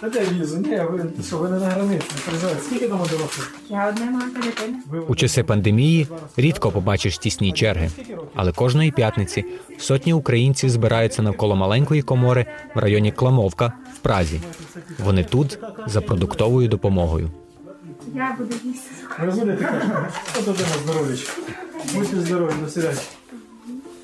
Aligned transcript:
Та 0.00 0.08
де 0.08 0.20
візу? 0.20 0.56
Ні, 0.56 0.80
ви 0.90 1.10
що, 1.26 1.38
ви 1.38 1.48
не 1.48 1.58
на 1.58 1.66
границі, 1.66 2.06
не 2.16 2.22
переживайте. 2.24 2.62
Скільки 2.62 2.88
дома 2.88 3.06
дорослих? 3.10 3.54
Я 3.68 3.88
одне 3.88 4.04
маленька 4.04 4.40
дитина. 4.42 4.78
У 5.08 5.14
часи 5.14 5.44
пандемії 5.44 6.08
рідко 6.36 6.70
побачиш 6.70 7.18
тісні 7.18 7.52
черги, 7.52 7.90
але 8.34 8.52
кожної 8.52 8.90
п'ятниці 8.90 9.44
сотні 9.78 10.12
українців 10.12 10.70
збираються 10.70 11.22
навколо 11.22 11.56
маленької 11.56 12.02
комори 12.02 12.46
в 12.74 12.78
районі 12.78 13.12
Кламовка 13.12 13.72
в 13.94 13.98
Празі. 13.98 14.40
Вони 15.04 15.24
тут 15.24 15.58
за 15.86 16.00
продуктовою 16.00 16.68
допомогою. 16.68 17.30
Я 18.14 18.36
буду 18.38 18.54
їсти. 18.64 18.90
Ви 19.20 19.30
будете? 19.32 19.82
От 20.40 20.48
один 20.48 20.66
здоров'ячко. 20.84 21.32
Будьте 21.94 22.20
здорові, 22.20 22.52
до 22.64 22.70
свидання. 22.70 22.98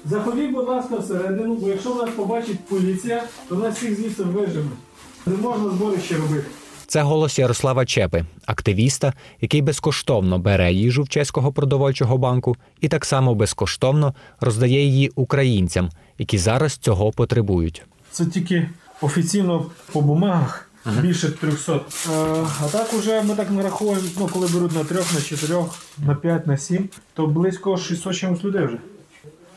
Заходіть, 0.04 0.50
будь 0.50 0.68
ласка, 0.68 0.96
всередину, 0.96 1.54
бо 1.54 1.68
якщо 1.68 1.94
нас 1.94 2.10
побачить 2.10 2.60
поліція, 2.60 3.22
то 3.48 3.54
нас 3.54 3.76
всіх 3.76 3.96
звідси 3.96 4.22
виженуть. 4.22 4.78
Не 5.26 5.36
можна 5.36 5.70
зборище 5.70 6.16
робити. 6.16 6.46
Це 6.86 7.02
голос 7.02 7.38
Ярослава 7.38 7.86
Чепи, 7.86 8.24
активіста, 8.46 9.12
який 9.40 9.62
безкоштовно 9.62 10.38
бере 10.38 10.72
їжу 10.72 11.02
в 11.02 11.08
чеського 11.08 11.52
продовольчого 11.52 12.18
банку 12.18 12.56
і 12.80 12.88
так 12.88 13.04
само 13.04 13.34
безкоштовно 13.34 14.14
роздає 14.40 14.84
її 14.84 15.10
українцям, 15.14 15.90
які 16.18 16.38
зараз 16.38 16.76
цього 16.76 17.12
потребують. 17.12 17.82
Це 18.10 18.26
тільки 18.26 18.70
офіційно 19.00 19.66
по 19.92 20.00
бумагах. 20.00 20.70
Більше 21.00 21.30
300. 21.30 21.74
Е, 21.74 21.80
а 22.62 22.68
так 22.72 22.94
уже 22.98 23.22
ми 23.22 23.34
так 23.34 23.50
нараховуємо, 23.50 24.08
ну, 24.18 24.28
коли 24.32 24.48
беруть 24.48 24.74
на 24.74 24.84
трьох, 24.84 25.14
на 25.14 25.20
чотирьох, 25.20 25.78
на 26.06 26.14
п'ять, 26.14 26.46
на 26.46 26.56
сім, 26.56 26.88
то 27.14 27.26
близько 27.26 27.78
600 27.78 28.16
чимось 28.16 28.44
людей 28.44 28.66
вже. 28.66 28.78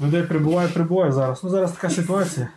Людей 0.01 0.23
прибуває, 0.23 0.67
прибуває 0.67 1.11
зараз. 1.11 1.43
Ну 1.43 1.49
зараз 1.49 1.71
така 1.71 1.89
ситуація. 1.89 2.47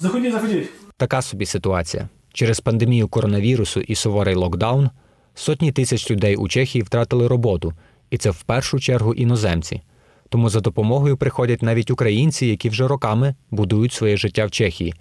Заходіть, 0.00 0.32
заходіть. 0.32 0.70
Така 0.96 1.22
собі 1.22 1.46
ситуація. 1.46 2.08
Через 2.32 2.60
пандемію 2.60 3.08
коронавірусу 3.08 3.80
і 3.80 3.94
суворий 3.94 4.34
локдаун 4.34 4.90
сотні 5.34 5.72
тисяч 5.72 6.10
людей 6.10 6.36
у 6.36 6.48
Чехії 6.48 6.82
втратили 6.82 7.28
роботу, 7.28 7.72
і 8.10 8.18
це 8.18 8.30
в 8.30 8.42
першу 8.42 8.80
чергу 8.80 9.14
іноземці. 9.14 9.82
Тому 10.28 10.48
за 10.48 10.60
допомогою 10.60 11.16
приходять 11.16 11.62
навіть 11.62 11.90
українці, 11.90 12.46
які 12.46 12.68
вже 12.68 12.88
роками 12.88 13.34
будують 13.50 13.92
своє 13.92 14.16
життя 14.16 14.46
в 14.46 14.50
Чехії, 14.50 14.94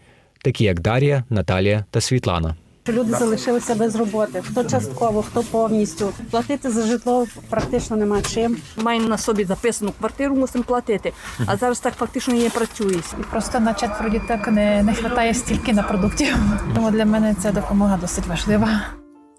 такі 0.44 0.64
як 0.64 0.80
Дар'я, 0.80 1.24
Наталія 1.30 1.86
та 1.92 2.02
Світлана. 2.02 2.56
Люди 2.92 3.12
залишилися 3.12 3.76
без 3.76 3.96
роботи. 3.96 4.44
Хто 4.52 4.64
частково, 4.64 5.22
хто 5.22 5.44
повністю. 5.44 6.14
Платити 6.32 6.72
за 6.72 6.86
житло 6.86 7.28
практично 7.50 7.98
нема 7.98 8.22
чим. 8.22 8.58
Маємо 8.78 9.08
на 9.08 9.18
собі 9.18 9.44
записану 9.46 9.92
квартиру, 10.00 10.36
мусимо 10.36 10.64
платити. 10.64 11.14
А 11.46 11.58
зараз 11.58 11.80
так 11.80 11.94
фактично 11.94 12.34
не 12.34 12.50
працює. 12.50 12.96
Просто 13.32 13.60
на 13.60 13.74
четверо 13.74 14.10
діток 14.10 14.48
не, 14.48 14.84
не 14.84 14.92
вистачає 14.92 15.34
стільки 15.34 15.74
на 15.74 15.84
продуктів. 15.84 16.36
Тому 16.76 16.92
для 16.92 17.06
мене 17.06 17.36
ця 17.42 17.52
допомога 17.52 17.98
досить 18.02 18.28
важлива. 18.28 18.82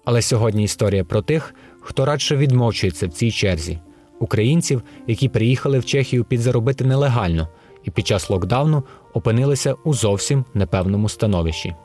Але 0.05 0.21
сьогодні 0.21 0.63
історія 0.63 1.03
про 1.03 1.21
тих, 1.21 1.53
хто 1.81 2.05
радше 2.05 2.35
відмовчується 2.35 3.07
в 3.07 3.09
цій 3.09 3.31
черзі 3.31 3.79
українців, 4.19 4.81
які 5.07 5.29
приїхали 5.29 5.79
в 5.79 5.85
Чехію 5.85 6.23
підзаробити 6.23 6.85
нелегально 6.85 7.47
і 7.83 7.91
під 7.91 8.07
час 8.07 8.29
локдауну 8.29 8.83
опинилися 9.13 9.75
у 9.83 9.93
зовсім 9.93 10.45
непевному 10.53 11.09
становищі. 11.09 11.75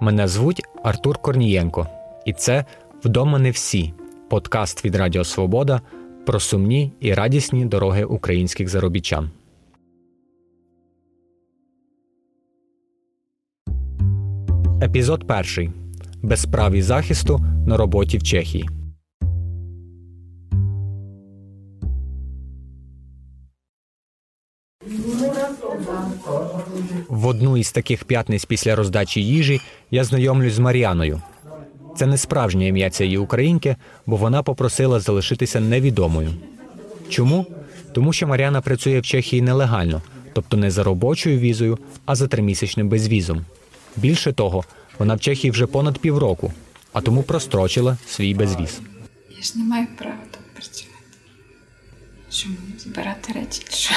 Мене 0.00 0.28
звуть 0.28 0.62
Артур 0.82 1.18
Корнієнко, 1.18 1.86
і 2.24 2.32
це 2.32 2.64
Вдома 3.04 3.38
не 3.38 3.50
всі 3.50 3.92
подкаст 4.30 4.84
від 4.84 4.94
Радіо 4.94 5.24
Свобода 5.24 5.80
про 6.26 6.40
сумні 6.40 6.92
і 7.00 7.14
радісні 7.14 7.64
дороги 7.64 8.04
українських 8.04 8.68
заробітчан. 8.68 9.30
Епізод 14.82 15.26
перший 15.26 15.70
Безправі 16.22 16.82
захисту 16.82 17.40
на 17.66 17.76
роботі 17.76 18.18
в 18.18 18.22
Чехії. 18.22 18.68
В 27.08 27.26
одну 27.26 27.56
із 27.56 27.72
таких 27.72 28.04
п'ятниць 28.04 28.44
після 28.44 28.76
роздачі 28.76 29.22
їжі 29.22 29.60
я 29.90 30.04
знайомлюсь 30.04 30.52
з 30.52 30.58
Мар'яною. 30.58 31.22
Це 31.96 32.06
не 32.06 32.18
справжнє 32.18 32.66
ім'я 32.66 32.90
цієї 32.90 33.18
українки, 33.18 33.76
бо 34.06 34.16
вона 34.16 34.42
попросила 34.42 35.00
залишитися 35.00 35.60
невідомою. 35.60 36.34
Чому? 37.08 37.46
Тому 37.92 38.12
що 38.12 38.26
Мар'яна 38.26 38.60
працює 38.60 39.00
в 39.00 39.02
Чехії 39.02 39.42
нелегально, 39.42 40.02
тобто 40.32 40.56
не 40.56 40.70
за 40.70 40.82
робочою 40.82 41.38
візою, 41.38 41.78
а 42.06 42.14
за 42.14 42.28
тримісячним 42.28 42.88
безвізом. 42.88 43.44
Більше 43.96 44.32
того, 44.32 44.64
вона 44.98 45.14
в 45.14 45.20
Чехії 45.20 45.50
вже 45.50 45.66
понад 45.66 45.98
півроку, 45.98 46.52
а 46.92 47.00
тому 47.00 47.22
прострочила 47.22 47.98
свій 48.06 48.34
безвіз. 48.34 48.80
Я 49.36 49.42
ж 49.42 49.58
не 49.58 49.64
маю 49.64 49.86
права 49.98 50.18
тут 50.30 50.54
працювати. 50.54 50.94
Мені 52.46 52.78
збирати 52.78 53.32
речі? 53.32 53.62
Що? 53.70 53.94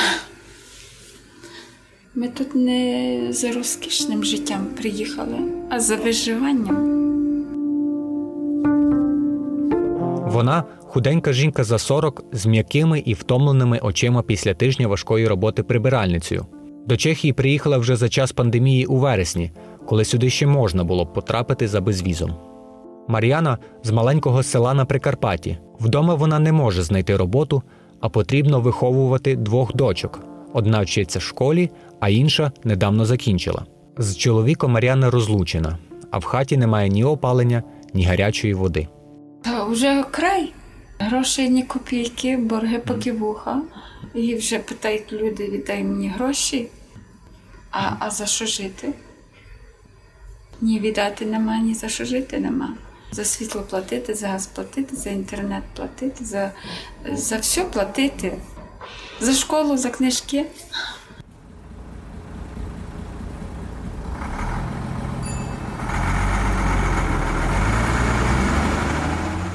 Ми 2.15 2.27
тут 2.27 2.55
не 2.55 3.27
за 3.29 3.51
розкішним 3.51 4.23
життям 4.23 4.67
приїхали, 4.77 5.37
а 5.69 5.79
за 5.79 5.95
виживанням. 5.95 6.75
Вона 10.27 10.63
худенька 10.79 11.33
жінка 11.33 11.63
за 11.63 11.77
40 11.77 12.23
з 12.31 12.45
м'якими 12.45 12.99
і 12.99 13.13
втомленими 13.13 13.79
очима 13.79 14.21
після 14.21 14.53
тижня 14.53 14.87
важкої 14.87 15.27
роботи 15.27 15.63
прибиральницею. 15.63 16.45
До 16.85 16.97
Чехії 16.97 17.33
приїхала 17.33 17.77
вже 17.77 17.95
за 17.95 18.09
час 18.09 18.31
пандемії 18.31 18.85
у 18.85 18.95
вересні, 18.95 19.51
коли 19.85 20.05
сюди 20.05 20.29
ще 20.29 20.47
можна 20.47 20.83
було 20.83 21.05
б 21.05 21.13
потрапити 21.13 21.67
за 21.67 21.81
безвізом. 21.81 22.35
Мар'яна 23.07 23.57
з 23.83 23.91
маленького 23.91 24.43
села 24.43 24.73
на 24.73 24.85
Прикарпатті. 24.85 25.57
Вдома 25.79 26.13
вона 26.15 26.39
не 26.39 26.51
може 26.51 26.83
знайти 26.83 27.17
роботу, 27.17 27.63
а 27.99 28.09
потрібно 28.09 28.61
виховувати 28.61 29.35
двох 29.35 29.75
дочок. 29.75 30.30
Одна 30.53 30.81
вчиться 30.81 31.19
в 31.19 31.21
школі, 31.21 31.69
а 31.99 32.09
інша 32.09 32.51
недавно 32.63 33.05
закінчила. 33.05 33.65
З 33.97 34.17
чоловіком 34.17 34.71
Мар'яна 34.71 35.09
розлучена, 35.09 35.77
а 36.11 36.17
в 36.17 36.23
хаті 36.23 36.57
немає 36.57 36.89
ні 36.89 37.03
опалення, 37.03 37.63
ні 37.93 38.05
гарячої 38.05 38.53
води. 38.53 38.87
Та 39.43 39.63
вже 39.63 40.03
край. 40.11 40.53
Грошей 40.99 41.49
ні 41.49 41.63
копійки, 41.63 42.37
борги 42.37 42.79
поки 42.79 43.11
вуха. 43.11 43.61
І 44.13 44.35
вже 44.35 44.59
питають 44.59 45.13
люди, 45.13 45.49
віддай 45.49 45.83
мені 45.83 46.07
гроші. 46.09 46.67
А, 47.71 47.91
а 47.99 48.09
за 48.09 48.25
що 48.25 48.45
жити? 48.45 48.93
Ні 50.61 50.79
віддати 50.79 51.25
нема, 51.25 51.57
ні 51.57 51.73
за 51.73 51.89
що 51.89 52.05
жити 52.05 52.39
нема. 52.39 52.73
За 53.11 53.25
світло 53.25 53.61
платити, 53.61 54.13
за 54.13 54.27
газ 54.27 54.47
платити, 54.47 54.95
за 54.95 55.09
інтернет 55.09 55.63
платити, 55.75 56.25
за, 56.25 56.51
за 57.13 57.37
все 57.37 57.63
платити. 57.63 58.33
За 59.21 59.33
школу, 59.33 59.77
за 59.77 59.89
книжки. 59.89 60.45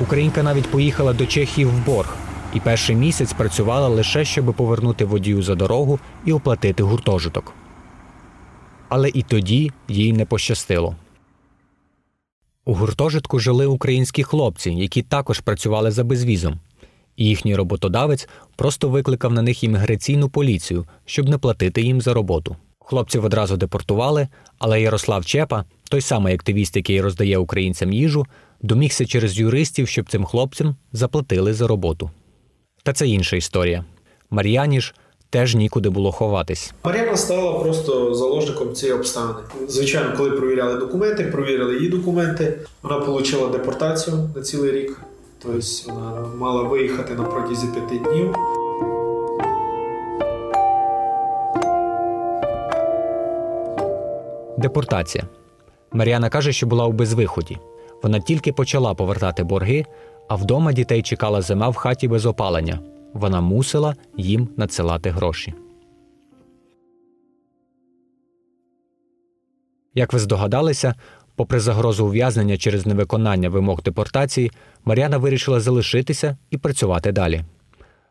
Українка 0.01 0.43
навіть 0.43 0.69
поїхала 0.71 1.13
до 1.13 1.27
Чехії 1.27 1.65
в 1.65 1.85
борг 1.87 2.17
і 2.55 2.61
перший 2.61 2.97
місяць 2.97 3.33
працювала 3.33 3.89
лише 3.89 4.25
щоб 4.25 4.55
повернути 4.55 5.05
водію 5.05 5.43
за 5.43 5.55
дорогу 5.55 5.99
і 6.25 6.33
оплатити 6.33 6.83
гуртожиток. 6.83 7.55
Але 8.89 9.09
і 9.09 9.23
тоді 9.23 9.73
їй 9.89 10.13
не 10.13 10.27
пощастило. 10.27 10.97
У 12.65 12.75
гуртожитку 12.75 13.39
жили 13.39 13.67
українські 13.67 14.23
хлопці, 14.23 14.71
які 14.71 15.03
також 15.03 15.41
працювали 15.41 15.91
за 15.91 16.05
безвізом. 16.05 16.61
Їхній 17.17 17.57
роботодавець 17.57 18.29
просто 18.57 18.89
викликав 18.89 19.33
на 19.33 19.43
них 19.43 19.65
імміграційну 19.65 20.29
поліцію, 20.29 20.87
щоб 21.05 21.29
не 21.29 21.39
платити 21.39 21.83
їм 21.83 22.01
за 22.01 22.15
роботу. 22.15 22.57
Хлопців 22.81 23.25
одразу 23.25 23.57
депортували, 23.57 24.29
але 24.59 24.81
Ярослав 24.81 25.27
Чепа, 25.27 25.65
той 25.91 26.01
самий 26.01 26.35
активіст, 26.35 26.77
який 26.77 27.01
роздає 27.01 27.39
українцям 27.39 27.93
їжу, 27.93 28.27
домігся 28.63 29.07
через 29.07 29.39
юристів, 29.39 29.89
щоб 29.89 30.11
цим 30.11 30.25
хлопцям 30.25 30.77
заплатили 30.93 31.55
за 31.55 31.67
роботу. 31.67 32.11
Та 32.83 32.93
це 32.93 33.09
інша 33.09 33.37
історія. 33.37 33.85
Мар'яні 34.31 34.81
ж 34.81 34.95
теж 35.31 35.55
нікуди 35.55 35.89
було 35.89 36.13
ховатись. 36.13 36.73
Мар'яна 36.85 37.17
стала 37.17 37.59
просто 37.59 38.15
заложником 38.15 38.75
цієї 38.75 38.99
обставини. 38.99 39.39
Звичайно, 39.69 40.17
коли 40.17 40.31
провіряли 40.31 40.75
документи, 40.81 41.25
провірили 41.25 41.77
її 41.77 41.89
документи. 41.89 42.59
Вона 42.83 42.97
отримала 42.97 43.49
депортацію 43.49 44.31
на 44.37 44.43
цілий 44.43 44.73
рік. 44.73 45.01
Тобто 45.47 45.93
вона 45.95 46.27
мала 46.35 46.63
виїхати 46.63 47.15
на 47.15 47.25
протязі 47.25 47.67
п'яти 47.67 47.99
днів. 47.99 48.35
Депортація. 54.59 55.25
Мар'яна 55.93 56.29
каже, 56.29 56.53
що 56.53 56.67
була 56.67 56.87
у 56.87 56.93
безвиході. 56.93 57.59
Вона 58.03 58.21
тільки 58.21 58.53
почала 58.53 58.95
повертати 58.95 59.45
борги, 59.45 59.85
а 60.29 60.35
вдома 60.35 60.73
дітей 60.73 61.03
чекала 61.03 61.43
зима 61.43 61.69
в 61.69 61.75
хаті 61.75 62.09
без 62.09 62.27
опалення. 62.27 62.81
Вона 63.13 63.41
мусила 63.41 63.95
їм 64.17 64.49
надсилати 64.57 65.11
гроші. 65.11 65.55
Як 69.95 70.13
ви 70.13 70.19
здогадалися, 70.19 70.95
Попри 71.37 71.61
загрозу 71.61 72.07
ув'язнення 72.07 72.57
через 72.57 72.87
невиконання 72.87 73.49
вимог 73.49 73.83
депортації, 73.83 74.53
Мар'яна 74.85 75.19
вирішила 75.19 75.61
залишитися 75.61 76.37
і 76.51 76.59
працювати 76.59 77.13
далі. 77.13 77.45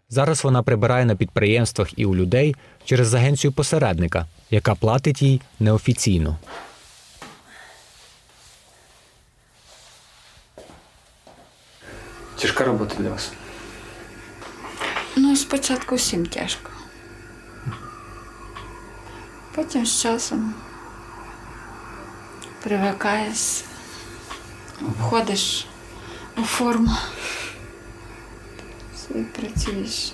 Зараз 0.09 0.43
вона 0.43 0.63
прибирає 0.63 1.05
на 1.05 1.15
підприємствах 1.15 1.99
і 1.99 2.05
у 2.05 2.15
людей 2.15 2.55
через 2.85 3.13
агенцію 3.13 3.51
посередника, 3.51 4.27
яка 4.49 4.75
платить 4.75 5.21
їй 5.21 5.41
неофіційно. 5.59 6.37
Тяжка 12.41 12.63
робота 12.63 12.95
для 12.99 13.09
вас. 13.09 13.31
Ну, 15.17 15.35
спочатку 15.35 15.95
всім 15.95 16.25
тяжко. 16.25 16.69
Потім 19.55 19.85
з 19.85 20.01
часом 20.01 20.53
привикаєш, 22.65 23.63
входиш 24.81 25.67
у 26.37 26.41
форму. 26.41 26.91
І 29.15 29.19
працюєш. 29.19 30.13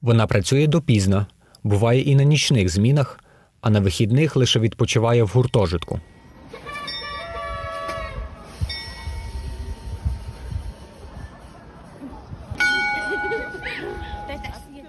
Вона 0.00 0.26
працює 0.26 0.66
допізно, 0.66 1.26
буває 1.62 2.00
і 2.00 2.14
на 2.14 2.24
нічних 2.24 2.68
змінах, 2.68 3.20
а 3.60 3.70
на 3.70 3.80
вихідних 3.80 4.36
лише 4.36 4.60
відпочиває 4.60 5.22
в 5.22 5.28
гуртожитку. 5.28 6.00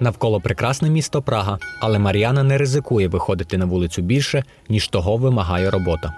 Навколо 0.01 0.42
прекрасне 0.42 0.89
місто 0.89 1.21
Прага, 1.21 1.59
але 1.80 2.00
Мар'яна 2.00 2.44
не 2.44 2.57
ризикує 2.57 3.07
виходити 3.07 3.57
на 3.57 3.65
вулицю 3.65 4.01
більше, 4.01 4.44
ніж 4.69 4.88
того 4.88 5.18
вимагає 5.18 5.69
робота. 5.69 6.13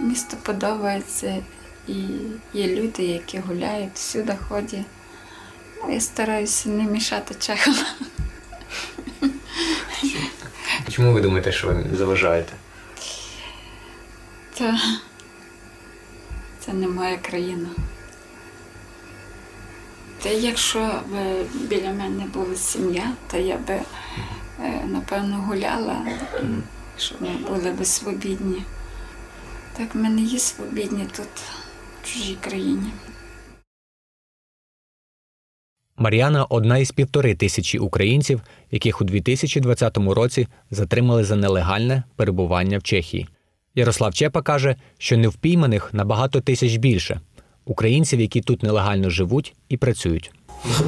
Місто 0.00 0.36
подобається 0.42 1.36
і 1.88 1.94
є 2.54 2.76
люди, 2.76 3.02
які 3.02 3.38
гуляють, 3.38 3.94
всюди 3.94 4.36
ходять. 4.48 4.86
Ну, 5.82 5.94
я 5.94 6.00
стараюся 6.00 6.68
не 6.68 6.82
мішати 6.82 7.34
чехам. 7.38 7.74
Чому 10.90 11.12
ви 11.12 11.20
думаєте, 11.20 11.52
що 11.52 11.66
ви 11.66 11.84
заважаєте? 11.96 12.52
Та 14.58 14.78
це 16.64 16.72
не 16.72 16.88
моя 16.88 17.16
країна. 17.16 17.68
Та 20.22 20.28
якщо 20.28 21.00
б 21.10 21.44
біля 21.68 21.92
мене 21.92 22.24
була 22.34 22.56
сім'я, 22.56 23.12
то 23.30 23.36
я 23.36 23.58
би 23.58 23.74
е, 23.74 24.84
напевно 24.86 25.36
гуляла, 25.36 26.06
щоб 26.98 27.22
ми 27.22 27.28
були 27.48 27.72
б 27.72 27.84
свобідні. 27.84 28.62
Так 29.76 29.94
ми 29.94 30.08
не 30.08 30.22
є 30.22 30.38
свобідні 30.38 31.06
тут, 31.16 31.26
в 32.02 32.06
чужій 32.06 32.36
країні. 32.40 32.90
Мар'яна 35.96 36.44
одна 36.44 36.78
із 36.78 36.90
півтори 36.90 37.34
тисячі 37.34 37.78
українців, 37.78 38.40
яких 38.70 39.00
у 39.00 39.04
2020 39.04 39.96
році 39.98 40.48
затримали 40.70 41.24
за 41.24 41.36
нелегальне 41.36 42.02
перебування 42.16 42.78
в 42.78 42.82
Чехії. 42.82 43.28
Ярослав 43.74 44.14
Чепа 44.14 44.42
каже, 44.42 44.76
що 44.98 45.16
невпійманих 45.16 45.94
набагато 45.94 46.40
тисяч 46.40 46.76
більше 46.76 47.20
українців, 47.64 48.20
які 48.20 48.40
тут 48.40 48.62
нелегально 48.62 49.10
живуть 49.10 49.54
і 49.68 49.76
працюють. 49.76 50.30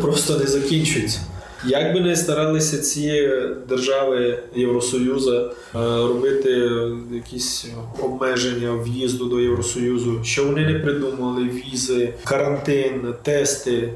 Просто 0.03 0.39
не 0.39 0.47
закінчується. 0.47 1.21
Як 1.67 1.95
би 1.95 2.01
не 2.01 2.17
старалися 2.17 2.79
ці 2.79 3.31
держави 3.69 4.39
Євросоюзу 4.55 5.37
е, 5.37 5.51
робити 5.83 6.71
якісь 7.13 7.67
обмеження 8.03 8.73
в'їзду 8.73 9.25
до 9.25 9.41
Євросоюзу, 9.41 10.25
що 10.25 10.45
вони 10.45 10.67
не 10.73 10.79
придумали 10.79 11.45
візи, 11.45 12.15
карантин, 12.25 13.15
тести. 13.23 13.93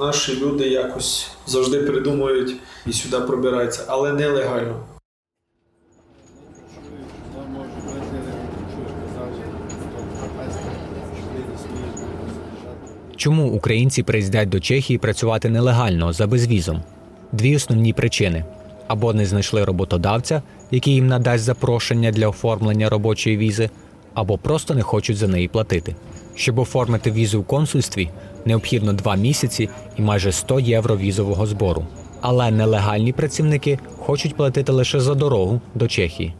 Наші 0.00 0.40
люди 0.40 0.68
якось 0.68 1.30
завжди 1.46 1.78
придумують 1.78 2.56
і 2.86 2.92
сюди 2.92 3.20
пробираються, 3.20 3.84
але 3.86 4.12
нелегально. 4.12 4.80
Чому 13.20 13.48
українці 13.48 14.02
приїздять 14.02 14.48
до 14.48 14.60
Чехії 14.60 14.98
працювати 14.98 15.48
нелегально 15.48 16.12
за 16.12 16.26
безвізом? 16.26 16.82
Дві 17.32 17.56
основні 17.56 17.92
причини: 17.92 18.44
або 18.88 19.12
не 19.12 19.26
знайшли 19.26 19.64
роботодавця, 19.64 20.42
який 20.70 20.94
їм 20.94 21.06
надасть 21.06 21.44
запрошення 21.44 22.10
для 22.10 22.28
оформлення 22.28 22.88
робочої 22.88 23.36
візи, 23.36 23.70
або 24.14 24.38
просто 24.38 24.74
не 24.74 24.82
хочуть 24.82 25.16
за 25.16 25.28
неї 25.28 25.48
платити. 25.48 25.96
Щоб 26.34 26.58
оформити 26.58 27.10
візу 27.10 27.40
в 27.40 27.44
консульстві, 27.44 28.10
необхідно 28.44 28.92
два 28.92 29.16
місяці 29.16 29.68
і 29.96 30.02
майже 30.02 30.32
100 30.32 30.60
євро 30.60 30.96
візового 30.96 31.46
збору. 31.46 31.86
Але 32.20 32.50
нелегальні 32.50 33.12
працівники 33.12 33.78
хочуть 33.98 34.36
платити 34.36 34.72
лише 34.72 35.00
за 35.00 35.14
дорогу 35.14 35.60
до 35.74 35.88
Чехії. 35.88 36.34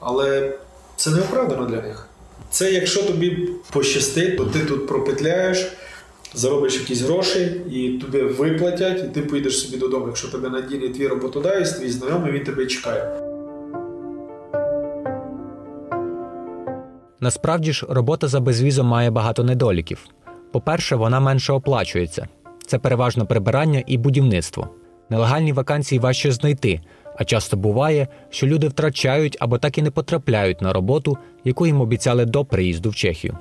Але 0.00 0.52
це 0.96 1.10
не 1.10 1.20
оправдано 1.20 1.66
для 1.66 1.82
них. 1.82 2.09
Це 2.50 2.72
якщо 2.72 3.02
тобі 3.02 3.48
пощастить, 3.72 4.36
то 4.36 4.44
ти 4.44 4.58
тут 4.58 4.86
пропетляєш, 4.86 5.72
заробиш 6.34 6.80
якісь 6.80 7.00
гроші, 7.00 7.60
і 7.70 7.88
тобі 7.88 8.22
виплатять, 8.22 9.04
і 9.04 9.08
ти 9.08 9.22
поїдеш 9.22 9.58
собі 9.58 9.76
додому. 9.76 10.06
Якщо 10.06 10.28
тебе 10.28 10.50
надійний 10.50 10.88
твій 10.88 11.06
роботодавець, 11.06 11.72
твій 11.72 11.90
знайомий, 11.90 12.32
він 12.32 12.44
тебе 12.44 12.66
чекає. 12.66 13.20
Насправді 17.20 17.72
ж, 17.72 17.86
робота 17.88 18.28
за 18.28 18.40
безвізом 18.40 18.86
має 18.86 19.10
багато 19.10 19.44
недоліків. 19.44 20.06
По-перше, 20.52 20.96
вона 20.96 21.20
менше 21.20 21.52
оплачується. 21.52 22.28
Це 22.66 22.78
переважно 22.78 23.26
прибирання 23.26 23.82
і 23.86 23.98
будівництво. 23.98 24.68
Нелегальні 25.10 25.52
вакансії 25.52 25.98
важче 25.98 26.32
знайти, 26.32 26.80
а 27.20 27.24
часто 27.24 27.56
буває, 27.56 28.08
що 28.30 28.46
люди 28.46 28.68
втрачають 28.68 29.36
або 29.40 29.58
так 29.58 29.78
і 29.78 29.82
не 29.82 29.90
потрапляють 29.90 30.62
на 30.62 30.72
роботу, 30.72 31.18
яку 31.44 31.66
їм 31.66 31.80
обіцяли 31.80 32.24
до 32.24 32.44
приїзду 32.44 32.90
в 32.90 32.94
Чехію. 32.94 33.38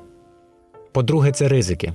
По-друге, 0.91 1.31
це 1.31 1.47
ризики. 1.47 1.93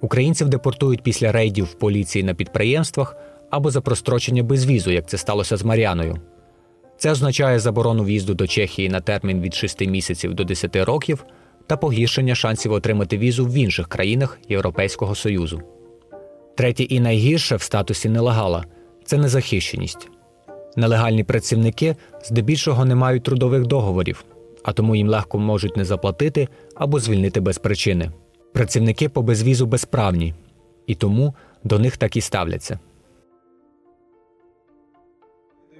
Українців 0.00 0.48
депортують 0.48 1.02
після 1.02 1.32
рейдів 1.32 1.64
в 1.64 1.74
поліції 1.74 2.24
на 2.24 2.34
підприємствах 2.34 3.16
або 3.50 3.70
за 3.70 3.80
прострочення 3.80 4.42
безвізу, 4.42 4.90
як 4.90 5.08
це 5.08 5.18
сталося 5.18 5.56
з 5.56 5.64
Мар'яною. 5.64 6.16
Це 6.96 7.10
означає 7.10 7.58
заборону 7.58 8.04
в'їзду 8.04 8.34
до 8.34 8.46
Чехії 8.46 8.88
на 8.88 9.00
термін 9.00 9.40
від 9.40 9.54
6 9.54 9.80
місяців 9.86 10.34
до 10.34 10.44
10 10.44 10.76
років 10.76 11.24
та 11.66 11.76
погіршення 11.76 12.34
шансів 12.34 12.72
отримати 12.72 13.18
візу 13.18 13.46
в 13.46 13.54
інших 13.54 13.88
країнах 13.88 14.38
Європейського 14.48 15.14
Союзу. 15.14 15.62
Третє 16.54 16.82
і 16.82 17.00
найгірше 17.00 17.56
в 17.56 17.62
статусі 17.62 18.08
нелегала 18.08 18.64
це 19.04 19.18
незахищеність. 19.18 20.08
Нелегальні 20.76 21.24
працівники 21.24 21.96
здебільшого 22.24 22.84
не 22.84 22.94
мають 22.94 23.22
трудових 23.22 23.66
договорів, 23.66 24.24
а 24.62 24.72
тому 24.72 24.96
їм 24.96 25.08
легко 25.08 25.38
можуть 25.38 25.76
не 25.76 25.84
заплатити 25.84 26.48
або 26.74 27.00
звільнити 27.00 27.40
без 27.40 27.58
причини. 27.58 28.10
Працівники 28.52 29.08
по 29.08 29.22
безвізу 29.22 29.66
безправні, 29.66 30.34
і 30.86 30.94
тому 30.94 31.34
до 31.64 31.78
них 31.78 31.96
так 31.96 32.16
і 32.16 32.20
ставляться. 32.20 32.78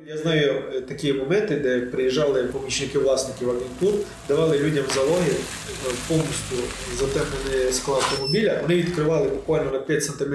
Я 0.06 0.16
знаю 0.16 0.62
е, 0.74 0.80
такі 0.80 1.12
моменти, 1.12 1.56
де 1.56 1.80
приїжджали 1.80 2.44
помічники 2.44 2.98
власників 2.98 3.50
агентур, 3.50 3.94
давали 4.28 4.58
людям 4.58 4.84
залоги 4.94 5.30
е, 5.30 5.90
повністю 6.08 6.56
затемнений 6.96 7.72
склад 7.72 8.02
автомобіля. 8.02 8.58
Вони 8.62 8.74
відкривали 8.74 9.28
буквально 9.28 9.70
на 9.70 9.78
5 9.78 10.04
см 10.04 10.34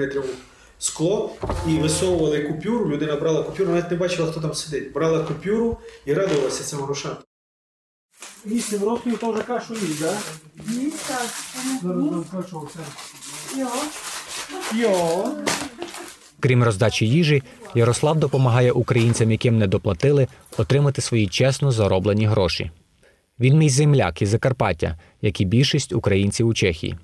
скло 0.80 1.30
і 1.68 1.78
висовували 1.78 2.42
купюру. 2.42 2.90
Людина 2.90 3.16
брала 3.16 3.42
купюру, 3.42 3.72
навіть 3.72 3.90
не 3.90 3.96
бачила, 3.96 4.30
хто 4.30 4.40
там 4.40 4.54
сидить. 4.54 4.92
Брала 4.92 5.24
купюру 5.24 5.76
і 6.06 6.14
радувалася 6.14 6.64
цим 6.64 6.78
грошам. 6.78 7.16
Вісім 8.46 8.84
років 8.84 9.18
то 9.18 9.32
вже 9.32 9.42
кашу 9.42 9.74
їсть, 9.74 10.00
так? 10.00 10.18
Ні, 10.66 10.92
так. 11.08 11.26
Зараз 11.82 12.04
нам 12.04 12.24
кашу. 12.32 12.68
Йо. 13.56 13.68
Йо. 14.74 15.28
Крім 16.40 16.64
роздачі 16.64 17.08
їжі, 17.08 17.42
Ярослав 17.74 18.18
допомагає 18.18 18.72
українцям, 18.72 19.30
яким 19.30 19.58
не 19.58 19.66
доплатили, 19.66 20.26
отримати 20.56 21.02
свої 21.02 21.26
чесно 21.26 21.72
зароблені 21.72 22.26
гроші. 22.26 22.70
Він 23.40 23.58
мій 23.58 23.70
земляк 23.70 24.22
із 24.22 24.28
Закарпаття, 24.28 24.98
як 25.22 25.40
і 25.40 25.44
більшість 25.44 25.92
українців 25.92 26.46
у 26.46 26.54
Чехії. 26.54 26.96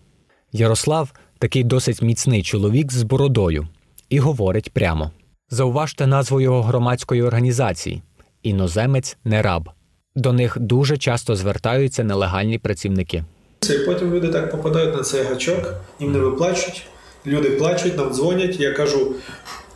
Ярослав 0.52 1.12
такий 1.38 1.64
досить 1.64 2.02
міцний 2.02 2.42
чоловік 2.42 2.92
з 2.92 3.02
бородою 3.02 3.68
і 4.08 4.18
говорить 4.18 4.70
прямо: 4.72 5.10
зауважте 5.50 6.06
назву 6.06 6.40
його 6.40 6.62
громадської 6.62 7.22
організації 7.22 8.02
іноземець 8.42 9.16
не 9.24 9.42
раб. 9.42 9.68
До 10.14 10.32
них 10.32 10.56
дуже 10.60 10.98
часто 10.98 11.36
звертаються 11.36 12.04
нелегальні 12.04 12.58
працівники. 12.58 13.24
Це 13.60 13.74
і 13.74 13.86
потім 13.86 14.14
люди 14.14 14.28
так 14.28 14.50
попадають 14.50 14.96
на 14.96 15.02
цей 15.02 15.24
гачок, 15.24 15.74
їм 16.00 16.12
не 16.12 16.18
виплачують. 16.18 16.86
Люди 17.26 17.50
плачуть, 17.50 17.96
нам 17.96 18.12
дзвонять. 18.12 18.60
Я 18.60 18.72
кажу, 18.72 19.14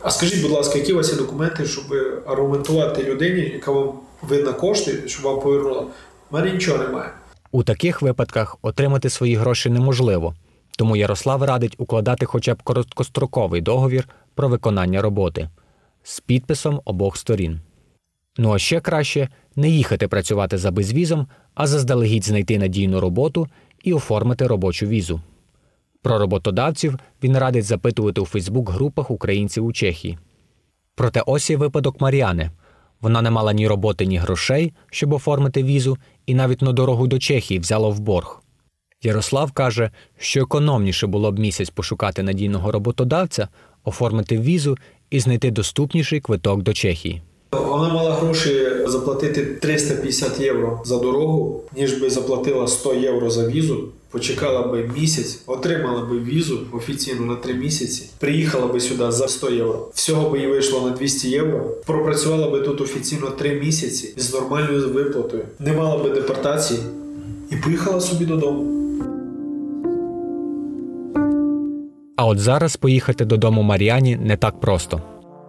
А 0.01 0.11
скажіть, 0.11 0.41
будь 0.41 0.51
ласка, 0.51 0.77
які 0.79 0.93
у 0.93 0.95
вас 0.95 1.11
є 1.11 1.17
документи, 1.17 1.65
щоб 1.65 1.83
аргументувати 2.25 3.03
людині, 3.03 3.41
яка 3.53 3.71
вам 3.71 3.93
винна 4.21 4.53
кошти, 4.53 5.03
щоб 5.07 5.23
вам 5.23 5.39
повернула? 5.41 5.81
У 6.31 6.35
мене 6.35 6.51
нічого 6.51 6.83
немає. 6.83 7.09
У 7.51 7.63
таких 7.63 8.01
випадках 8.01 8.57
отримати 8.61 9.09
свої 9.09 9.35
гроші 9.35 9.69
неможливо, 9.69 10.35
тому 10.77 10.95
Ярослав 10.95 11.43
радить 11.43 11.75
укладати 11.77 12.25
хоча 12.25 12.53
б 12.53 12.63
короткостроковий 12.63 13.61
договір 13.61 14.09
про 14.35 14.47
виконання 14.47 15.01
роботи 15.01 15.49
з 16.03 16.19
підписом 16.19 16.81
обох 16.85 17.17
сторін. 17.17 17.61
Ну 18.37 18.53
а 18.53 18.59
ще 18.59 18.79
краще 18.79 19.29
не 19.55 19.69
їхати 19.69 20.07
працювати 20.07 20.57
за 20.57 20.71
безвізом, 20.71 21.27
а 21.55 21.67
заздалегідь 21.67 22.25
знайти 22.25 22.59
надійну 22.59 22.99
роботу 22.99 23.47
і 23.83 23.93
оформити 23.93 24.47
робочу 24.47 24.87
візу. 24.87 25.21
Про 26.01 26.19
роботодавців 26.19 26.99
він 27.23 27.37
радить 27.37 27.65
запитувати 27.65 28.21
у 28.21 28.25
Фейсбук-групах 28.25 29.11
українців 29.11 29.65
у 29.65 29.73
Чехії. 29.73 30.17
Проте 30.95 31.23
ось 31.25 31.49
і 31.49 31.55
випадок 31.55 32.01
Маріани. 32.01 32.51
Вона 33.01 33.21
не 33.21 33.31
мала 33.31 33.53
ні 33.53 33.67
роботи, 33.67 34.05
ні 34.05 34.17
грошей, 34.17 34.73
щоб 34.91 35.13
оформити 35.13 35.63
візу, 35.63 35.97
і 36.25 36.35
навіть 36.35 36.61
на 36.61 36.73
дорогу 36.73 37.07
до 37.07 37.19
Чехії 37.19 37.59
взяла 37.59 37.89
в 37.89 37.99
борг. 37.99 38.41
Ярослав 39.03 39.51
каже, 39.51 39.91
що 40.17 40.41
економніше 40.41 41.07
було 41.07 41.31
б 41.31 41.39
місяць 41.39 41.69
пошукати 41.69 42.23
надійного 42.23 42.71
роботодавця, 42.71 43.47
оформити 43.83 44.37
візу 44.37 44.77
і 45.09 45.19
знайти 45.19 45.51
доступніший 45.51 46.19
квиток 46.19 46.63
до 46.63 46.73
Чехії. 46.73 47.21
Вона 47.51 47.93
мала 47.93 48.13
гроші 48.13 48.67
заплатити 48.85 49.45
350 49.45 50.39
євро 50.39 50.81
за 50.85 50.97
дорогу, 50.97 51.63
ніж 51.75 51.93
би 51.93 52.09
заплатила 52.09 52.67
100 52.67 52.93
євро 52.93 53.29
за 53.29 53.47
візу. 53.47 53.87
Почекала 54.09 54.67
би 54.67 54.91
місяць, 54.97 55.39
отримала 55.45 56.05
би 56.05 56.19
візу 56.19 56.59
офіційно 56.71 57.25
на 57.25 57.35
3 57.35 57.53
місяці, 57.53 58.09
приїхала 58.19 58.67
би 58.67 58.79
сюди 58.79 59.11
за 59.11 59.27
100 59.27 59.49
євро. 59.49 59.87
Всього 59.93 60.29
би 60.29 60.39
їй 60.39 60.47
вийшло 60.47 60.81
на 60.81 60.89
200 60.89 61.29
євро. 61.29 61.59
Пропрацювала 61.85 62.49
би 62.49 62.59
тут 62.59 62.81
офіційно 62.81 63.29
3 63.29 63.59
місяці 63.59 64.13
з 64.17 64.33
нормальною 64.33 64.89
виплатою, 64.89 65.43
не 65.59 65.73
мала 65.73 66.03
би 66.03 66.09
депортації 66.09 66.79
і 67.51 67.55
поїхала 67.55 68.01
собі 68.01 68.25
додому. 68.25 68.70
А 72.21 72.25
от 72.25 72.39
зараз 72.39 72.75
поїхати 72.75 73.25
додому 73.25 73.61
Мар'яні 73.61 74.15
не 74.15 74.37
так 74.37 74.59
просто. 74.59 75.01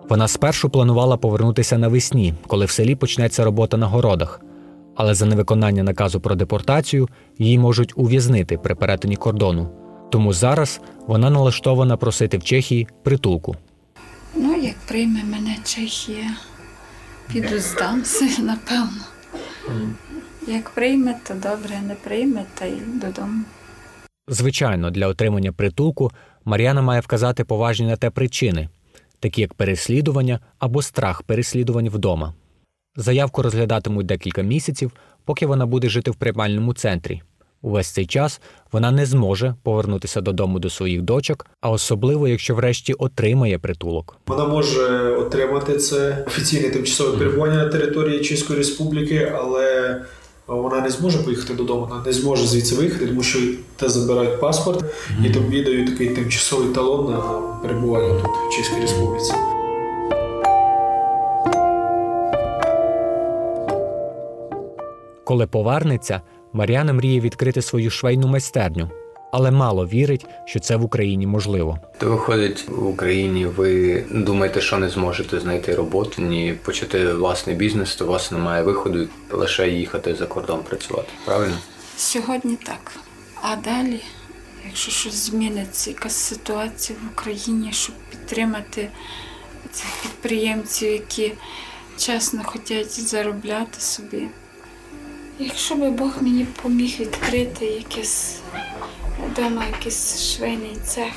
Вона 0.08 0.28
спершу 0.28 0.70
планувала 0.70 1.16
повернутися 1.16 1.78
навесні, 1.78 2.34
коли 2.46 2.64
в 2.66 2.70
селі 2.70 2.94
почнеться 2.94 3.44
робота 3.44 3.76
на 3.76 3.86
городах. 3.86 4.40
Але 4.96 5.14
за 5.14 5.26
невиконання 5.26 5.82
наказу 5.82 6.20
про 6.20 6.34
депортацію 6.34 7.08
її 7.38 7.58
можуть 7.58 7.92
ув'язнити 7.96 8.58
при 8.58 8.74
перетині 8.74 9.16
кордону. 9.16 9.68
Тому 10.10 10.32
зараз 10.32 10.80
вона 11.06 11.30
налаштована 11.30 11.96
просити 11.96 12.38
в 12.38 12.44
Чехії 12.44 12.88
притулку. 13.02 13.56
Ну, 14.36 14.56
як 14.56 14.76
прийме 14.88 15.24
мене 15.24 15.56
Чехія, 15.64 16.30
піду 17.32 17.58
здамся, 17.58 18.24
напевно. 18.24 19.04
Як 20.46 20.70
прийме, 20.70 21.14
то 21.28 21.34
добре, 21.34 21.80
не 21.88 21.94
прийме, 21.94 22.44
та 22.54 22.64
й 22.64 22.74
додому. 22.94 23.42
Звичайно, 24.28 24.90
для 24.90 25.06
отримання 25.06 25.52
притулку 25.52 26.10
Мар'яна 26.44 26.82
має 26.82 27.00
вказати 27.00 27.44
поважні 27.44 27.86
на 27.86 27.96
те 27.96 28.10
причини, 28.10 28.68
такі 29.20 29.40
як 29.40 29.54
переслідування 29.54 30.40
або 30.58 30.82
страх 30.82 31.22
переслідувань 31.22 31.88
вдома. 31.88 32.34
Заявку 32.96 33.42
розглядатимуть 33.42 34.06
декілька 34.06 34.42
місяців, 34.42 34.92
поки 35.24 35.46
вона 35.46 35.66
буде 35.66 35.88
жити 35.88 36.10
в 36.10 36.14
приймальному 36.14 36.74
центрі. 36.74 37.22
Увесь 37.62 37.88
цей 37.88 38.06
час 38.06 38.40
вона 38.72 38.90
не 38.90 39.06
зможе 39.06 39.54
повернутися 39.62 40.20
додому 40.20 40.58
до 40.58 40.70
своїх 40.70 41.02
дочок, 41.02 41.46
а 41.60 41.70
особливо, 41.70 42.28
якщо 42.28 42.54
врешті 42.54 42.92
отримає 42.92 43.58
притулок. 43.58 44.16
Вона 44.26 44.44
може 44.44 45.16
отримати 45.16 45.76
це 45.76 46.24
офіційне 46.26 46.70
тимчасове 46.70 47.18
перебування 47.18 47.56
на 47.56 47.68
території 47.68 48.20
Чеської 48.20 48.58
Республіки, 48.58 49.32
але 49.36 49.96
вона 50.46 50.80
не 50.80 50.90
зможе 50.90 51.18
поїхати 51.18 51.54
додому, 51.54 51.86
вона 51.90 52.02
не 52.06 52.12
зможе 52.12 52.46
звідси 52.46 52.74
виїхати, 52.74 53.06
тому 53.06 53.22
що 53.22 53.38
те 53.76 53.88
забирають 53.88 54.40
паспорт 54.40 54.84
і 55.24 55.30
тобі 55.30 55.62
дають 55.62 55.90
такий 55.90 56.08
тимчасовий 56.08 56.68
талон 56.68 57.12
на 57.12 57.20
перебування 57.62 58.20
тут 58.20 58.30
в 58.30 58.56
Чеській 58.56 58.80
Республіці. 58.80 59.32
Коли 65.24 65.46
повернеться, 65.46 66.20
Мар'яна 66.52 66.92
мріє 66.92 67.20
відкрити 67.20 67.62
свою 67.62 67.90
швейну 67.90 68.28
майстерню, 68.28 68.90
але 69.32 69.50
мало 69.50 69.86
вірить, 69.86 70.26
що 70.44 70.60
це 70.60 70.76
в 70.76 70.84
Україні 70.84 71.26
можливо. 71.26 71.78
То 71.98 72.10
виходить 72.10 72.64
в 72.68 72.86
Україні, 72.86 73.46
ви 73.46 74.04
думаєте, 74.10 74.60
що 74.60 74.78
не 74.78 74.88
зможете 74.88 75.40
знайти 75.40 75.74
роботу, 75.74 76.22
ні 76.22 76.54
почати 76.64 77.12
власний 77.12 77.56
бізнес, 77.56 77.96
то 77.96 78.04
у 78.04 78.08
вас 78.08 78.30
немає 78.32 78.62
виходу, 78.62 79.08
лише 79.30 79.68
їхати 79.68 80.14
за 80.14 80.26
кордон 80.26 80.60
працювати. 80.68 81.08
Правильно? 81.24 81.56
Сьогодні 81.96 82.56
так. 82.56 82.92
А 83.42 83.56
далі, 83.56 84.00
якщо 84.66 84.90
щось 84.90 85.14
зміниться, 85.14 85.90
якась 85.90 86.16
ситуація 86.16 86.98
в 87.02 87.12
Україні, 87.12 87.72
щоб 87.72 87.94
підтримати 88.10 88.88
цих 89.72 89.86
підприємців, 90.02 90.92
які 90.92 91.32
чесно 91.98 92.42
хочуть 92.44 93.08
заробляти 93.08 93.80
собі. 93.80 94.22
Якщо 95.38 95.74
би 95.74 95.90
Бог 95.90 96.12
мені 96.20 96.46
поміг 96.62 96.96
відкрити 97.00 97.64
якийсь 97.64 98.40
вдома 99.30 99.64
якийсь 99.66 100.22
швейний 100.36 100.76
цех. 100.84 101.12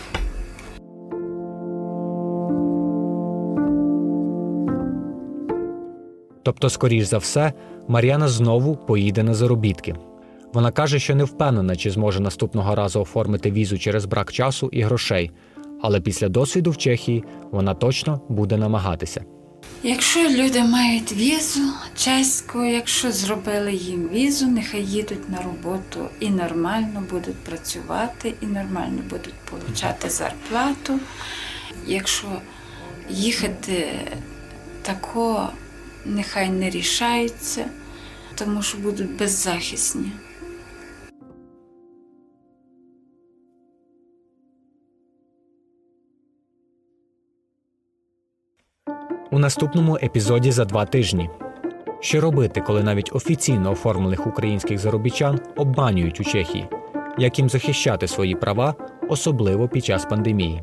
Тобто, 6.44 6.70
скоріш 6.70 7.06
за 7.06 7.18
все, 7.18 7.54
Мар'яна 7.88 8.28
знову 8.28 8.76
поїде 8.76 9.24
на 9.24 9.34
заробітки. 9.34 9.96
Вона 10.54 10.72
каже, 10.72 11.00
що 11.00 11.16
не 11.16 11.24
впевнена, 11.24 11.76
чи 11.76 11.92
зможе 11.92 12.20
наступного 12.20 12.76
разу 12.76 13.02
оформити 13.02 13.52
візу 13.52 13.78
через 13.78 14.06
брак 14.06 14.32
часу 14.32 14.70
і 14.72 14.82
грошей, 14.82 15.32
але 15.82 16.02
після 16.02 16.30
досвіду 16.30 16.72
в 16.72 16.78
Чехії 16.78 17.24
вона 17.52 17.74
точно 17.74 18.22
буде 18.30 18.58
намагатися. 18.58 19.26
Якщо 19.84 20.30
люди 20.30 20.64
мають 20.64 21.12
візу 21.12 21.74
чеську, 21.96 22.64
якщо 22.64 23.12
зробили 23.12 23.74
їм 23.74 24.10
візу, 24.10 24.48
нехай 24.48 24.86
їдуть 24.86 25.30
на 25.30 25.42
роботу 25.42 26.10
і 26.20 26.30
нормально 26.30 27.04
будуть 27.10 27.36
працювати, 27.36 28.34
і 28.42 28.46
нормально 28.46 29.02
будуть 29.10 29.34
отримати 29.52 30.10
зарплату. 30.10 31.00
Якщо 31.88 32.28
їхати 33.10 33.88
тако, 34.82 35.50
нехай 36.06 36.50
не 36.50 36.70
рішаються, 36.70 37.66
тому 38.36 38.64
що 38.64 38.78
будуть 38.78 39.18
беззахисні. 39.18 40.12
У 49.36 49.40
наступному 49.40 49.98
епізоді 50.04 50.52
за 50.52 50.66
два 50.66 50.86
тижні. 50.86 51.30
Що 52.00 52.22
робити, 52.22 52.62
коли 52.62 52.84
навіть 52.84 53.16
офіційно 53.16 53.72
оформлених 53.72 54.28
українських 54.28 54.80
заробітчан 54.80 55.40
обманюють 55.56 56.20
у 56.20 56.24
Чехії? 56.24 56.68
Як 57.18 57.40
їм 57.40 57.50
захищати 57.50 58.08
свої 58.08 58.36
права, 58.36 58.76
особливо 59.10 59.68
під 59.68 59.86
час 59.86 60.06
пандемії? 60.06 60.62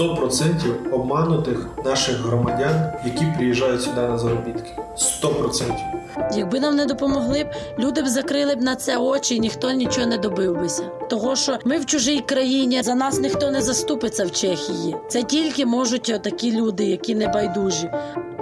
100% 0.00 0.92
обманутих 0.92 1.68
наших 1.84 2.16
громадян, 2.16 2.92
які 3.04 3.24
приїжджають 3.36 3.82
сюди 3.82 4.00
на 4.00 4.18
заробітки. 4.18 4.70
100%. 4.96 5.97
Якби 6.32 6.60
нам 6.60 6.76
не 6.76 6.86
допомогли 6.86 7.44
б, 7.44 7.46
люди 7.78 8.02
б 8.02 8.06
закрили 8.06 8.54
б 8.54 8.62
на 8.62 8.76
це 8.76 8.96
очі, 8.96 9.36
і 9.36 9.40
ніхто 9.40 9.70
нічого 9.70 10.06
не 10.06 10.18
добився. 10.18 10.82
Того, 11.10 11.36
що 11.36 11.58
ми 11.64 11.78
в 11.78 11.86
чужій 11.86 12.20
країні, 12.20 12.82
за 12.82 12.94
нас 12.94 13.20
ніхто 13.20 13.50
не 13.50 13.60
заступиться 13.60 14.24
в 14.24 14.30
Чехії. 14.30 14.96
Це 15.08 15.22
тільки 15.22 15.66
можуть 15.66 16.20
такі 16.22 16.56
люди, 16.56 16.84
які 16.84 17.14
не 17.14 17.28
байдужі. 17.28 17.90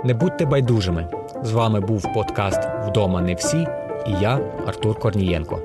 Не 0.05 0.15
будьте 0.15 0.47
байдужими. 0.47 1.09
З 1.43 1.53
вами 1.53 1.81
був 1.81 2.15
подкаст 2.15 2.61
Вдома 2.87 3.21
не 3.21 3.35
всі 3.35 3.67
і 4.07 4.13
я, 4.21 4.41
Артур 4.67 4.99
Корнієнко. 4.99 5.59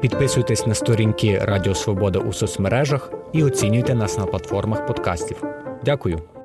Підписуйтесь 0.00 0.66
на 0.66 0.74
сторінки 0.74 1.38
Радіо 1.38 1.74
Свобода 1.74 2.18
у 2.18 2.32
соцмережах 2.32 3.12
і 3.32 3.44
оцінюйте 3.44 3.94
нас 3.94 4.18
на 4.18 4.26
платформах 4.26 4.86
подкастів. 4.86 5.44
Дякую. 5.84 6.37